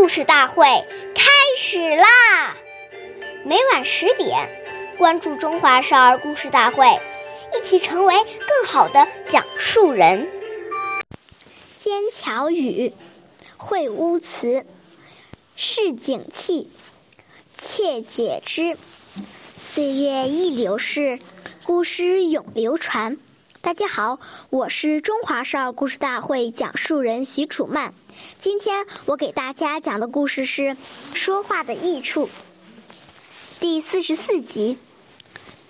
[0.00, 0.64] 故事大会
[1.14, 2.56] 开始啦！
[3.44, 4.48] 每晚十点，
[4.96, 6.86] 关注《中华少儿故事大会》，
[7.54, 10.30] 一起成为更好的讲述人。
[11.78, 12.94] 尖巧语，
[13.58, 14.64] 会乌词，
[15.54, 16.70] 市井气，
[17.58, 18.78] 切解之。
[19.58, 21.18] 岁月易流逝，
[21.64, 23.18] 故事永流传。
[23.62, 24.18] 大家好，
[24.48, 27.92] 我是中华少儿故事大会讲述人许楚曼。
[28.40, 30.62] 今天我给大家讲的故事是
[31.12, 32.26] 《说话的益处》
[33.60, 34.78] 第四十四集。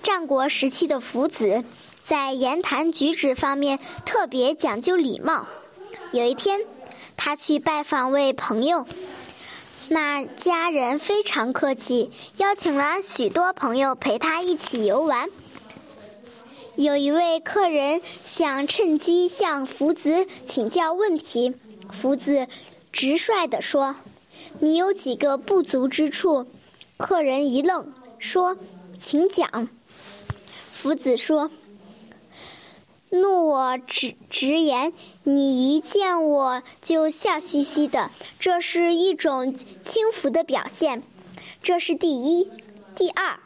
[0.04, 1.64] 战国时期的夫子
[2.04, 5.48] 在言谈举止方面特别讲究礼貌。
[6.12, 6.60] 有一天，
[7.16, 8.86] 他去拜访位朋友，
[9.88, 15.28] 那家人非常客气，邀请了许多朋友陪他一起游玩。
[16.80, 21.54] 有一位客人想趁机向福子请教问题，
[21.92, 22.48] 福子
[22.90, 23.96] 直率地说
[24.60, 26.46] ：“你有几个不足之处？”
[26.96, 28.56] 客人一愣，说
[28.98, 29.68] ：“请讲。”
[30.72, 31.50] 福子说
[33.10, 41.02] ：“怒我直直言，你一见我就笑嘻嘻的，这是一种轻浮的表现，
[41.62, 42.48] 这是第一。
[42.96, 43.38] 第二。”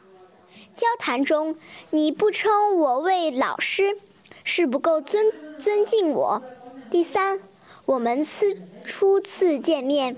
[0.75, 1.57] 交谈中，
[1.91, 3.97] 你不称我为老师，
[4.43, 5.27] 是不够尊
[5.59, 6.43] 尊敬我。
[6.91, 7.39] 第三，
[7.87, 10.17] 我们次初次见面，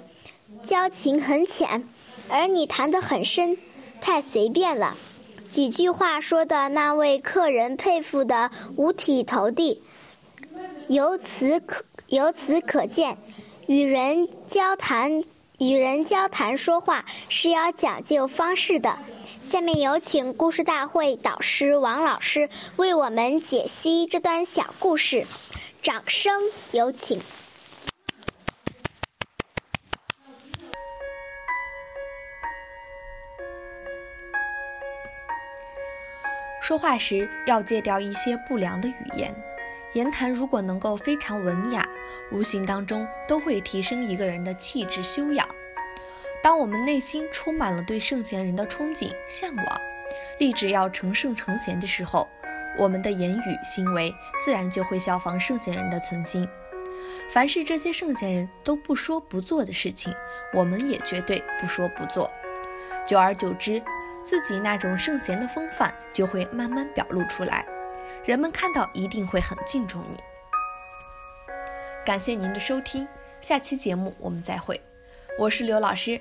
[0.65, 1.85] 交情很浅，
[2.31, 3.59] 而你谈得很深，
[4.01, 4.97] 太随便了。
[5.51, 9.83] 几句话说的那位客人佩服得五体投地。
[10.89, 13.19] 由此可由此可见，
[13.67, 15.23] 与人交谈
[15.59, 18.97] 与人交谈说话是要讲究方式的。
[19.47, 25.25] 下面有请故事大会导师王老师为我们解析这段小故事，
[25.81, 27.21] 掌声有请。
[36.61, 39.33] 说话时要戒掉一些不良的语言，
[39.93, 41.89] 言谈如果能够非常文雅，
[42.33, 45.49] 无形当中都会提升一个人的气质修养。
[46.47, 49.81] 当我们内心充满了对圣贤人的憧憬、向往，
[50.39, 52.29] 立志要成圣成贤的时候，
[52.79, 56.49] 我们的言语行为自然就会效仿圣贤人的存心。
[57.29, 60.15] 凡是这些圣贤人都不说不做的事情，
[60.55, 62.31] 我们也绝对不说不做。
[63.05, 63.83] 久而久之，
[64.23, 67.67] 自己那种圣贤的风范就会慢慢表露出来，
[68.25, 70.19] 人们看到一定会很敬重你。
[72.05, 73.09] 感谢您的收听，
[73.41, 74.81] 下期节目我们再会。
[75.41, 76.21] 我是刘老师。